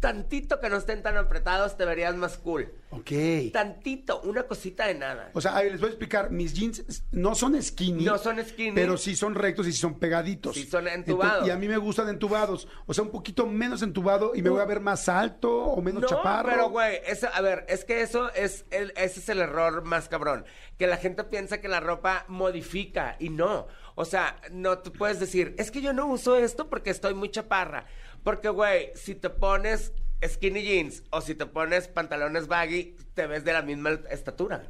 [0.05, 2.71] tantito que no estén tan apretados te verías más cool.
[2.91, 3.11] Ok.
[3.51, 5.31] Tantito, una cosita de nada.
[5.33, 6.29] O sea, ahí les voy a explicar.
[6.29, 8.05] Mis jeans no son skinny.
[8.05, 8.75] No son skinny.
[8.75, 10.53] Pero sí son rectos y sí son pegaditos.
[10.53, 11.47] Sí son entubados.
[11.47, 12.67] y a mí me gustan entubados.
[12.85, 16.03] O sea, un poquito menos entubado y me voy a ver más alto o menos
[16.03, 16.49] No, chaparro.
[16.49, 16.99] pero güey,
[17.33, 20.45] a ver, es que eso es el, ese es el error más cabrón,
[20.77, 23.67] que la gente piensa que la ropa modifica y no.
[23.95, 27.29] O sea, no tú puedes decir, es que yo no uso esto porque estoy muy
[27.29, 27.85] chaparra,
[28.25, 29.93] porque güey, si te pones
[30.27, 34.63] skinny jeans o si te pones pantalones baggy, te ves de la misma estatura.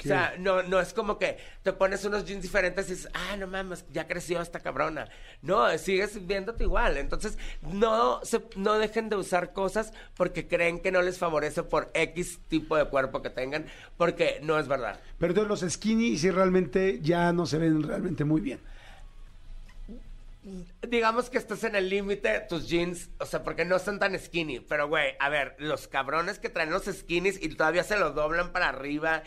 [0.00, 3.36] O sea, no, no es como que te pones unos jeans diferentes y dices, ah,
[3.36, 5.08] no mames, ya creció esta cabrona.
[5.42, 6.96] No, sigues viéndote igual.
[6.96, 11.90] Entonces, no, se, no dejen de usar cosas porque creen que no les favorece por
[11.92, 13.66] X tipo de cuerpo que tengan,
[13.98, 14.98] porque no es verdad.
[15.18, 18.58] Pero entonces los skinny sí realmente ya no se ven realmente muy bien.
[20.86, 24.60] Digamos que estás en el límite, tus jeans, o sea, porque no son tan skinny.
[24.60, 28.52] Pero, güey, a ver, los cabrones que traen los skinnies y todavía se los doblan
[28.52, 29.22] para arriba.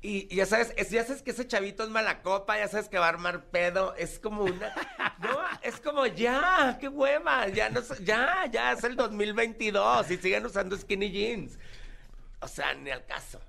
[0.00, 2.98] Y, ya sabes, es- ya sabes que ese chavito es mala copa, ya sabes que
[2.98, 3.94] va a armar pedo.
[3.96, 4.72] Es como una.
[5.22, 7.46] No, es como ya, qué hueva.
[7.48, 11.58] Ya, no, ya, ya es el 2022 y siguen usando skinny jeans.
[12.40, 13.40] O sea, ni al caso.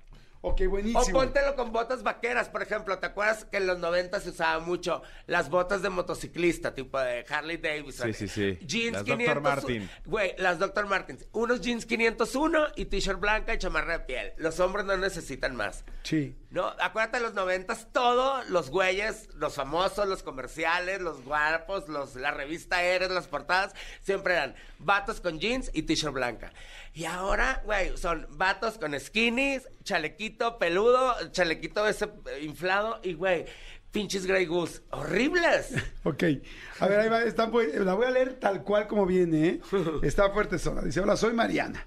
[0.46, 1.20] Ok, O buenísimo.
[1.20, 2.98] póntelo con botas vaqueras, por ejemplo.
[2.98, 7.24] ¿Te acuerdas que en los 90 se usaba mucho las botas de motociclista, tipo de
[7.26, 8.12] Harley Davidson?
[8.12, 8.58] Sí, sí, sí.
[8.66, 9.16] Jeans Las Dr.
[9.18, 9.42] 500.
[9.42, 9.90] Martin.
[10.04, 10.84] Güey, las Dr.
[10.86, 11.26] Martins.
[11.32, 14.32] Unos jeans 501 y t-shirt blanca y chamarra de piel.
[14.36, 15.82] Los hombres no necesitan más.
[16.02, 16.36] Sí.
[16.54, 22.14] No, acuérdate de los noventas, todos los güeyes, los famosos, los comerciales, los guapos, los,
[22.14, 26.52] la revista Eres, las portadas, siempre eran vatos con jeans y t-shirt blanca.
[26.92, 33.46] Y ahora, güey, son vatos con skinnies, chalequito peludo, chalequito ese eh, inflado y, güey,
[33.90, 34.82] pinches Grey Goose.
[34.92, 35.74] Horribles.
[36.04, 36.22] Ok.
[36.78, 37.22] A ver, ahí va.
[37.22, 39.60] Está, la voy a leer tal cual como viene, ¿eh?
[40.04, 40.82] Está fuerte sola.
[40.82, 41.84] Dice, hola, soy Mariana.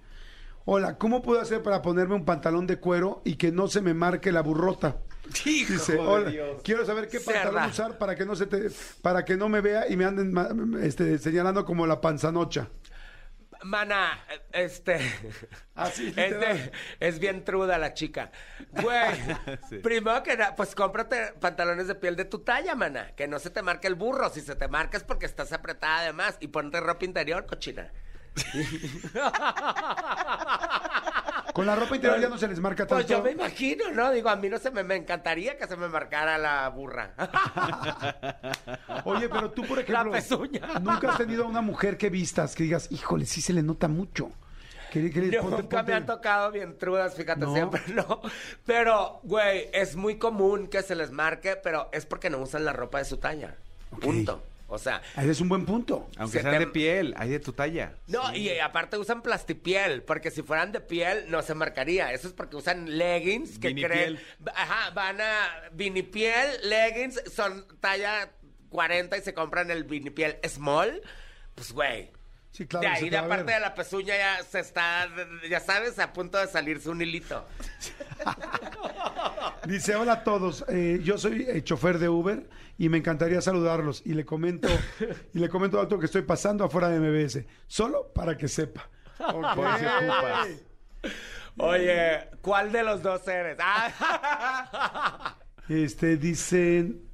[0.69, 3.93] Hola, ¿cómo puedo hacer para ponerme un pantalón de cuero y que no se me
[3.93, 4.97] marque la burrota?
[5.45, 6.61] Hijo Dice, hola, Dios.
[6.61, 7.43] quiero saber qué Cerda.
[7.43, 8.69] pantalón usar para que no se te,
[9.01, 10.33] para que no me vea y me anden
[10.83, 12.67] este, señalando como la panzanocha.
[13.63, 14.19] Mana,
[14.51, 14.99] este.
[15.75, 16.71] Así, es, de- literal.
[16.99, 18.31] es bien truda la chica.
[18.71, 19.15] Güey,
[19.69, 19.77] Sí.
[19.77, 23.11] primero que nada, pues cómprate pantalones de piel de tu talla, mana.
[23.15, 24.29] Que no se te marque el burro.
[24.29, 26.37] Si se te marca es porque estás apretada además.
[26.41, 27.89] Y ponte ropa interior, cochina.
[31.53, 32.95] Con la ropa interior ya no se les marca tanto.
[32.95, 34.11] Pues yo me imagino, ¿no?
[34.11, 37.13] Digo, a mí no se me, me encantaría que se me marcara la burra.
[39.05, 40.61] Oye, pero tú, por ejemplo, pezuña.
[40.81, 43.87] nunca has tenido a una mujer que vistas que digas, híjole, sí se le nota
[43.87, 44.29] mucho.
[44.93, 47.53] Ponte- Nunca me han tocado bien trudas, fíjate, No.
[47.53, 48.21] siempre no.
[48.65, 52.73] Pero, güey, es muy común que se les marque, pero es porque no usan la
[52.73, 53.55] ropa de su talla.
[54.01, 54.41] Punto.
[54.69, 56.09] O sea, Ese es un buen punto.
[56.17, 57.93] Aunque Se sean te- de piel, hay de tu talla.
[58.07, 62.11] no, y eh, aparte usan plastipiel, porque si fueran de piel no se marcaría.
[62.11, 63.91] Eso es porque usan leggings que Vinipiel.
[64.19, 64.53] creen.
[64.55, 68.31] Ajá, van a vinipiel, leggings, son talla
[68.69, 71.01] 40 y se compran el vinipiel small.
[71.55, 72.11] Pues, güey.
[72.51, 72.87] Sí, claro.
[72.87, 73.55] de ahí, te de va a aparte ver.
[73.55, 75.07] de la pezuña, ya se está,
[75.49, 77.45] ya sabes, a punto de salirse un hilito.
[79.67, 84.01] Dice, hola a todos, eh, yo soy eh, chofer de Uber y me encantaría saludarlos
[84.05, 84.67] y le comento
[85.33, 88.89] y le comento algo que estoy pasando afuera de MBS, solo para que sepa.
[91.57, 93.57] Oye, ¿cuál de los dos eres?
[93.59, 95.35] Ah.
[95.67, 97.06] Este, dicen,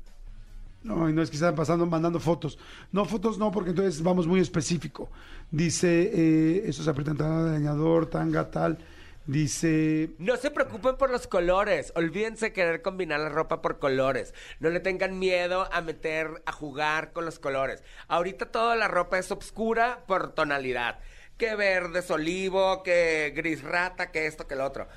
[0.84, 2.60] no, no es que están pasando, mandando fotos.
[2.92, 5.10] No, fotos no, porque entonces vamos muy específico.
[5.50, 8.78] Dice, eh, estos aprietan tan dañador, tanga, tal.
[9.26, 11.94] Dice, No se preocupen por los colores.
[11.96, 14.34] Olvídense querer combinar la ropa por colores.
[14.60, 17.82] No le tengan miedo a meter, a jugar con los colores.
[18.10, 21.00] Ahorita toda la ropa es oscura por tonalidad.
[21.38, 24.90] Que verde es olivo, que gris rata, que esto, que lo otro.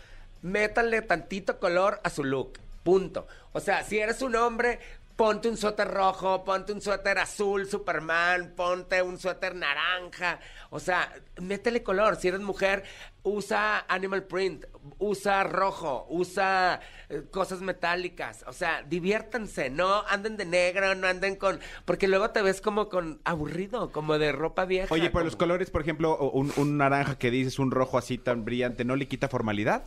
[0.42, 2.59] Métanle tantito color a su look.
[2.83, 3.29] Punto.
[3.53, 4.81] O sea, si eres un hombre,
[5.16, 10.38] ponte un suéter rojo, ponte un suéter azul, Superman, ponte un suéter naranja.
[10.70, 12.16] O sea, métele color.
[12.16, 12.85] Si eres mujer,
[13.22, 14.66] usa animal print,
[14.98, 18.44] usa rojo, usa eh, cosas metálicas.
[18.46, 21.61] O sea, diviértanse, no anden de negro, no anden con...
[21.87, 24.92] Porque luego te ves como con aburrido, como de ropa vieja.
[24.92, 28.18] Oye, pero como- los colores, por ejemplo, un, un naranja que dices, un rojo así
[28.18, 29.85] tan brillante, ¿no le quita formalidad?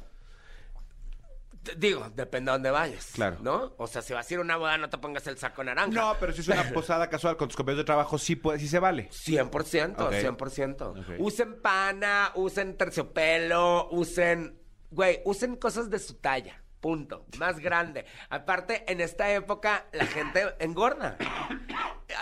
[1.78, 3.12] Digo, depende a dónde vayas.
[3.14, 3.38] Claro.
[3.42, 3.74] ¿No?
[3.78, 5.92] O sea, si vas a ir a una boda, no te pongas el saco naranja.
[5.92, 8.68] No, pero si es una posada casual con tus compañeros de trabajo, sí, puede, sí
[8.68, 9.10] se vale.
[9.10, 10.12] 100%, Ok.
[10.14, 10.82] 100%.
[10.82, 11.16] Ok.
[11.20, 14.58] Usen pana, usen terciopelo, usen...
[14.92, 16.64] Güey, usen cosas de su talla.
[16.80, 17.26] Punto.
[17.38, 18.06] Más grande.
[18.30, 21.18] Aparte, en esta época, la gente engorda.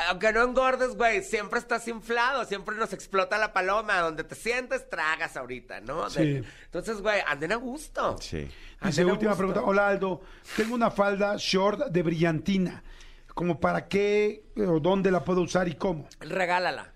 [0.10, 4.00] Aunque no engordes, güey, siempre estás inflado, siempre nos explota la paloma.
[4.00, 6.10] Donde te sientes, tragas ahorita, ¿no?
[6.10, 6.44] Sí.
[6.66, 8.18] Entonces, güey, anden a gusto.
[8.20, 8.48] Sí.
[8.84, 9.38] dice, última gusto.
[9.38, 9.62] pregunta.
[9.64, 10.22] Hola Aldo,
[10.56, 12.84] tengo una falda short de brillantina.
[13.34, 16.08] ¿Como para qué o dónde la puedo usar y cómo?
[16.20, 16.92] Regálala.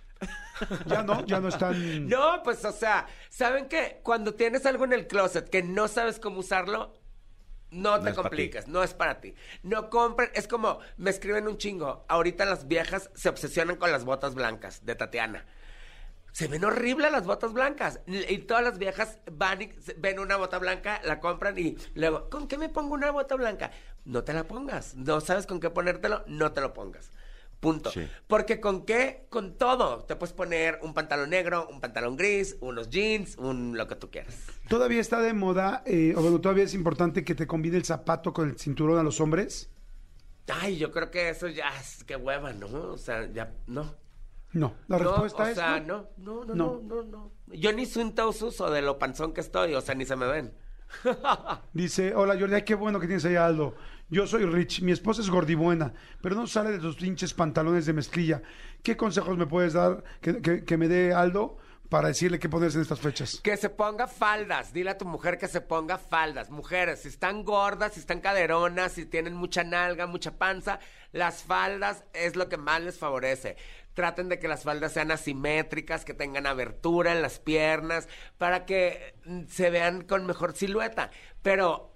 [0.85, 2.07] Ya no, ya no están...
[2.07, 3.99] No, pues, o sea, ¿saben qué?
[4.03, 6.93] Cuando tienes algo en el closet que no sabes cómo usarlo,
[7.71, 9.33] no te compliques, no es para ti.
[9.63, 12.05] No compren, es como, me escriben un chingo.
[12.07, 15.45] Ahorita las viejas se obsesionan con las botas blancas de Tatiana.
[16.33, 17.99] Se ven horribles las botas blancas.
[18.05, 22.47] Y todas las viejas van y ven una bota blanca, la compran y luego, ¿con
[22.47, 23.71] qué me pongo una bota blanca?
[24.05, 24.95] No te la pongas.
[24.95, 27.11] No sabes con qué ponértelo, no te lo pongas.
[27.61, 27.91] Punto.
[27.91, 28.05] Sí.
[28.27, 30.03] Porque con qué, con todo.
[30.05, 34.09] Te puedes poner un pantalón negro, un pantalón gris, unos jeans, un lo que tú
[34.11, 34.35] quieras.
[34.67, 38.33] ¿Todavía está de moda, eh, o bueno, todavía es importante que te combine el zapato
[38.33, 39.69] con el cinturón a los hombres?
[40.47, 42.65] Ay, yo creo que eso ya es que hueva, ¿no?
[42.67, 43.95] O sea, ya, no.
[44.53, 46.09] No, la No, respuesta o es sea, no.
[46.17, 46.43] no.
[46.43, 46.81] No, no, No.
[46.81, 47.31] no, no, no.
[47.55, 50.15] Yo ni soy un taus uso de lo panzón que estoy, o sea, ni se
[50.15, 50.51] me ven.
[51.73, 53.75] Dice, hola Jordi, ay, qué bueno que tienes ahí Aldo.
[54.11, 57.93] Yo soy Rich, mi esposa es gordibuena, pero no sale de sus pinches pantalones de
[57.93, 58.41] mezclilla.
[58.83, 62.77] ¿Qué consejos me puedes dar que, que- que me dé Aldo para decirle qué ponerse
[62.77, 63.39] en estas fechas?
[63.41, 64.73] Que se ponga faldas.
[64.73, 66.49] Dile a tu mujer que se ponga faldas.
[66.49, 70.79] Mujeres, si están gordas, si están caderonas, si tienen mucha nalga, mucha panza,
[71.13, 73.55] las faldas es lo que más les favorece.
[73.93, 79.15] Traten de que las faldas sean asimétricas, que tengan abertura en las piernas, para que
[79.25, 81.11] mm, se vean con mejor silueta.
[81.41, 81.90] Pero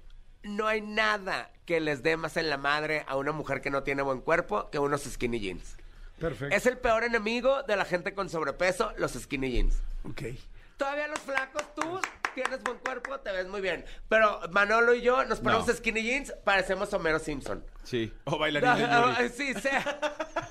[0.45, 3.83] no hay nada que les dé más en la madre a una mujer que no
[3.83, 5.75] tiene buen cuerpo que unos skinny jeans.
[6.19, 6.55] Perfecto.
[6.55, 9.75] Es el peor enemigo de la gente con sobrepeso, los skinny jeans.
[10.03, 10.21] Ok.
[10.77, 11.99] Todavía los flacos, tú
[12.33, 13.85] tienes buen cuerpo, te ves muy bien.
[14.09, 15.73] Pero Manolo y yo nos ponemos No.
[15.73, 17.63] skinny jeans, parecemos Homero Simpson.
[17.83, 18.13] Sí.
[18.25, 19.29] O bailarín de Yuri.
[19.29, 19.99] sí, sea.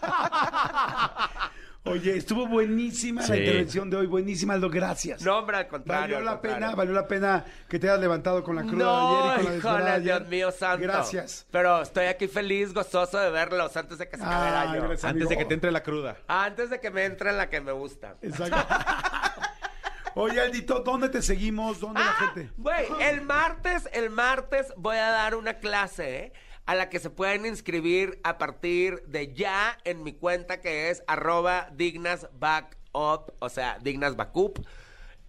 [1.87, 5.20] Oye, estuvo buenísima la intervención de hoy, buenísima Aldo, gracias.
[5.23, 6.01] No, hombre, al contrario.
[6.03, 6.57] Valió al la contrario.
[6.59, 9.44] pena, valió la pena que te hayas levantado con la cruda No, de ayer y
[9.44, 10.18] con la híjole, de ayer.
[10.20, 10.83] Dios mío santo.
[10.83, 11.47] Gracias.
[11.51, 14.83] Pero estoy aquí feliz, gozoso de verlos antes de que se acabe el año.
[14.83, 15.05] gracias.
[15.05, 16.16] Antes de que te entre la cruda.
[16.27, 18.16] Antes de que me entre en la que me gusta.
[18.23, 18.57] Exacto.
[20.16, 21.81] Oye, Aldito, ¿dónde te seguimos?
[21.81, 22.51] ¿Dónde la Ah, gente?
[22.57, 26.33] Güey, el martes, el martes voy a dar una clase, ¿eh?
[26.66, 31.03] A la que se pueden inscribir a partir de ya en mi cuenta que es
[31.07, 34.64] arroba dignas backup, o sea, dignas backup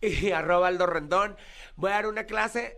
[0.02, 1.36] y arroba Aldo Rendón.
[1.76, 2.78] Voy a dar una clase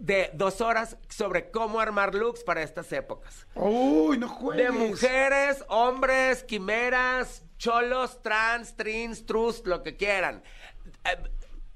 [0.00, 3.46] de dos horas sobre cómo armar looks para estas épocas.
[3.54, 4.64] Uy, no juegues.
[4.64, 10.42] De mujeres, hombres, quimeras, cholos, trans, trins, trus, lo que quieran.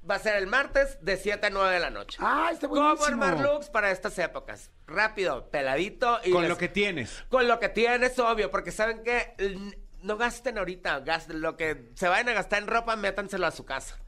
[0.08, 2.18] Va a ser el martes de 7 a 9 de la noche.
[2.20, 2.96] Ah, está buenísimo.
[2.96, 4.70] ¿Cómo armar looks para estas épocas?
[4.86, 7.24] Rápido, peladito y Con les- lo que tienes.
[7.30, 9.34] con lo que tienes, obvio, porque saben que
[10.02, 13.64] no gasten ahorita, gasten lo que se vayan a gastar en ropa, métanselo a su
[13.64, 13.98] casa.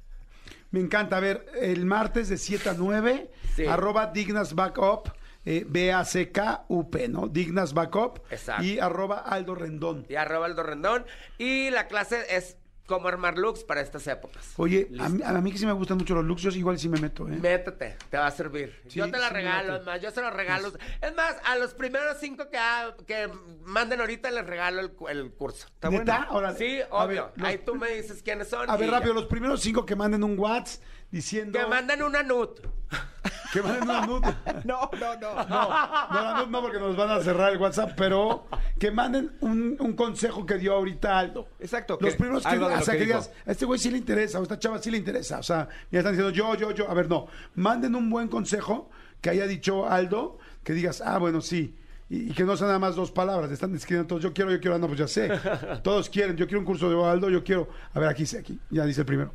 [0.71, 1.17] Me encanta.
[1.17, 3.65] A ver, el martes de 7 a 9, Sí.
[3.67, 5.11] arroba Dignas Backup,
[5.47, 7.29] eh, B-A-C-K-U-P, ¿no?
[7.29, 8.21] Dignas Backup.
[8.31, 8.65] Exacto.
[8.65, 10.05] Y arroba Aldo Rendón.
[10.09, 11.07] Y arroba el Rendón.
[11.39, 14.53] Y la clase es cómo armar looks para estas épocas.
[14.57, 16.89] Oye, a mí, a mí que sí me gustan mucho los looks, yo igual sí
[16.89, 17.37] me meto, ¿eh?
[17.37, 18.81] Métete, te va a servir.
[18.89, 20.73] Sí, yo te la sí regalo, es más, yo se los regalo.
[21.01, 23.29] Es más, a los primeros cinco que, ha- que
[23.65, 25.67] manden ahorita les regalo el, el curso.
[25.69, 26.55] ¿Está bueno?
[26.57, 27.25] Sí, obvio.
[27.27, 28.71] ver, los- Ahí tú me dices quiénes son.
[28.71, 29.21] A ver, rápido, ya.
[29.21, 31.59] los primeros cinco que manden un WhatsApp diciendo...
[31.59, 32.61] Que manden una nut.
[33.53, 34.35] Que manden una nude.
[34.65, 35.35] No, no, no.
[35.35, 38.47] No, no, la no, porque nos van a cerrar el WhatsApp, pero
[38.79, 41.49] que manden un, un consejo que dio ahorita Aldo.
[41.59, 44.41] Exacto, Los que- primeros que, o sea, digas, a este güey sí le interesa, o
[44.41, 45.39] a esta chava sí le interesa.
[45.39, 46.91] O sea, ya están diciendo yo, yo, yo.
[46.91, 47.29] A ver, no.
[47.55, 48.91] Manden un buen consejo
[49.21, 51.77] que haya dicho Aldo, que digas, ah, bueno, sí.
[52.09, 53.51] Y, que no sean nada más dos palabras.
[53.51, 55.31] Están escribiendo todos, yo quiero, yo quiero, ah, no, pues ya sé.
[55.83, 57.69] Todos quieren, yo quiero un curso de Aldo, yo quiero.
[57.95, 58.61] A ver, aquí, sí, aquí.
[58.71, 59.33] Ya dice el primero.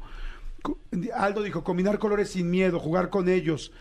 [1.15, 3.71] Aldo dijo, combinar colores sin miedo, jugar con ellos,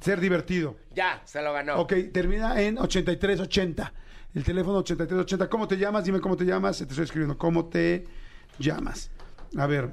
[0.00, 0.76] ser divertido.
[0.94, 1.80] Ya, se lo ganó.
[1.80, 3.92] Ok, termina en 8380.
[4.34, 5.48] El teléfono 8380.
[5.48, 6.04] ¿Cómo te llamas?
[6.04, 6.78] Dime cómo te llamas.
[6.78, 7.36] Te estoy escribiendo.
[7.38, 8.04] ¿Cómo te
[8.58, 9.10] llamas?
[9.56, 9.92] A ver.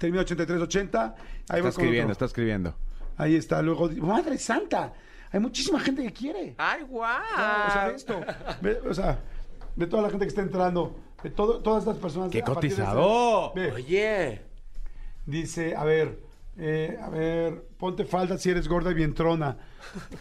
[0.00, 1.14] Termina 8380.
[1.48, 2.74] Ahí Está escribiendo, está escribiendo.
[3.16, 3.60] Ahí está.
[3.62, 4.92] Luego, ¡Madre Santa!
[5.32, 6.54] Hay muchísima gente que quiere.
[6.58, 7.20] Ay, guau.
[7.36, 8.20] No, o sea, ve esto.
[8.62, 9.20] Ve, o sea,
[9.76, 10.98] ve toda la gente que está entrando.
[11.22, 12.30] Ve todo- todas estas personas.
[12.30, 13.52] ¡Qué de cotizado!
[13.54, 14.42] Ve, Oye.
[15.26, 16.18] Dice, a ver,
[16.56, 19.56] eh, a ver, ponte falda si eres gorda y vientrona.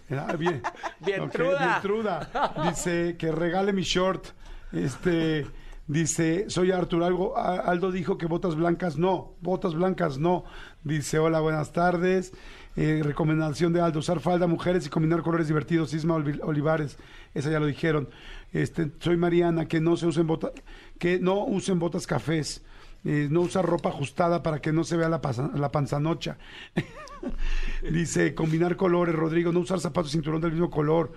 [0.09, 0.61] Ah, bien.
[0.99, 1.79] Vientruda.
[1.81, 2.53] Vientruda.
[2.69, 4.27] Dice, que regale mi short.
[4.71, 5.45] Este,
[5.85, 7.05] dice, soy Arturo.
[7.05, 10.45] Algo, Aldo dijo que botas blancas no, botas blancas no.
[10.83, 12.31] Dice, hola, buenas tardes.
[12.77, 15.93] Eh, recomendación de Aldo, usar falda, mujeres y combinar colores divertidos.
[15.93, 16.97] Isma Olivares,
[17.33, 18.09] esa ya lo dijeron.
[18.53, 20.51] Este, soy Mariana, que no se usen botas,
[20.97, 22.63] que no usen botas cafés.
[23.03, 26.37] No usar ropa ajustada para que no se vea la, panzanocha.
[27.91, 31.13] Dice, combinar colores, Rodrigo, no usar zapatos cinturón del mismo color.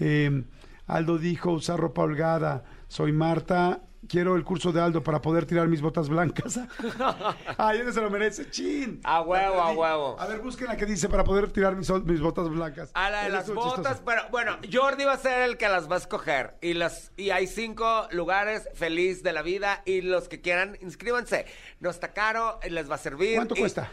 [0.00, 0.44] Eh,
[0.86, 2.64] Aldo dijo, usar ropa holgada.
[2.88, 6.60] Soy Marta, quiero el curso de Aldo para poder tirar mis botas blancas.
[7.58, 9.00] Ay, ese se lo merece, chin.
[9.04, 10.20] A huevo, a huevo.
[10.20, 12.90] A ver, busquen la que dice para poder tirar mis, mis botas blancas.
[12.94, 15.96] A la de las botas, pero bueno, Jordi va a ser el que las va
[15.96, 16.56] a escoger.
[16.60, 19.82] Y las y hay cinco lugares feliz de la vida.
[19.84, 21.46] Y los que quieran, inscríbanse.
[21.80, 23.36] No está caro, les va a servir.
[23.36, 23.90] ¿Cuánto y- cuesta?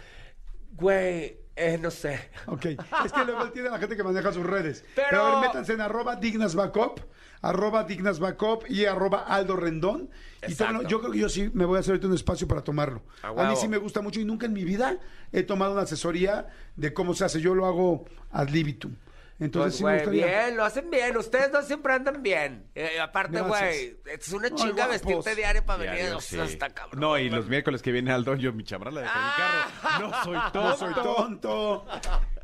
[0.73, 2.29] Güey, eh, no sé.
[2.47, 2.65] Ok,
[3.05, 4.83] es que luego tiene la gente que maneja sus redes.
[4.95, 6.99] Pero, Pero- a ver, métanse en arroba dignas backup,
[7.41, 10.09] arroba dignas backup y arroba aldo rendón.
[10.47, 10.87] Y tómalo.
[10.87, 13.01] yo creo que yo sí me voy a hacer ahorita un espacio para tomarlo.
[13.23, 14.97] A A, mí sí me gusta mucho y nunca en mi vida
[15.31, 17.41] he tomado una asesoría de cómo se hace.
[17.41, 18.95] Yo lo hago ad libitum.
[19.37, 20.43] Entonces Pues, sí me güey, gustaría.
[20.45, 21.17] bien, lo hacen bien.
[21.17, 22.67] Ustedes dos siempre andan bien.
[22.73, 25.95] Eh, aparte, güey, es una chinga vestirte diario para venir.
[25.95, 26.35] Diario, o sí.
[26.37, 26.99] sea, está cabrón.
[27.01, 30.07] No, y los miércoles que viene Aldo, yo mi chamarra la dejé en mi carro.
[30.09, 30.63] No soy tonto.
[30.63, 31.85] No soy tonto.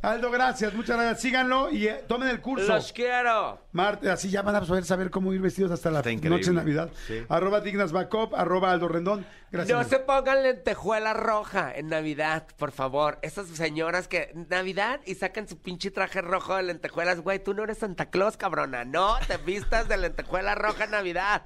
[0.02, 1.22] Aldo, gracias, muchas gracias.
[1.22, 2.68] Síganlo y eh, tomen el curso.
[2.68, 3.60] Los quiero.
[3.72, 6.90] Marte, así ya van a poder saber cómo ir vestidos hasta la noche de Navidad.
[7.06, 7.24] Sí.
[7.30, 9.26] Arroba dignas backup, arroba aldo rendón.
[9.52, 9.78] Gracias.
[9.78, 13.20] No se pongan lentejuela roja en Navidad, por favor.
[13.22, 17.64] Esas señoras que Navidad y sacan su pinche traje rojo de lentejuelas, güey, tú no
[17.64, 18.86] eres Santa Claus, cabrona.
[18.86, 21.44] No te vistas de lentejuela roja en Navidad.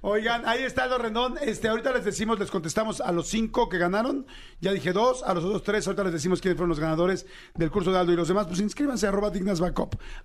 [0.00, 1.36] Oigan, ahí está Aldo Rendón.
[1.40, 4.26] Este, ahorita les decimos, les contestamos a los cinco que ganaron.
[4.60, 5.86] Ya dije dos, a los otros tres.
[5.86, 8.46] Ahorita les decimos quiénes fueron los ganadores del curso de Aldo y los demás.
[8.46, 9.32] Pues inscríbanse a arroba.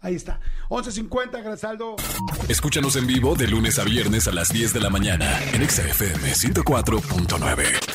[0.01, 0.39] Ahí está.
[0.69, 1.95] 11.50, gracias Aldo.
[2.47, 5.83] Escúchanos en vivo de lunes a viernes a las 10 de la mañana en Exa
[5.83, 7.92] FM 104.9.